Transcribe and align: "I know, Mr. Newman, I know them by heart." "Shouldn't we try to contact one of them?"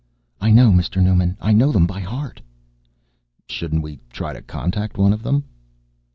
"I 0.39 0.49
know, 0.49 0.71
Mr. 0.71 0.99
Newman, 0.99 1.37
I 1.39 1.53
know 1.53 1.71
them 1.71 1.85
by 1.85 1.99
heart." 1.99 2.41
"Shouldn't 3.47 3.83
we 3.83 3.99
try 4.11 4.33
to 4.33 4.41
contact 4.41 4.97
one 4.97 5.13
of 5.13 5.21
them?" 5.21 5.43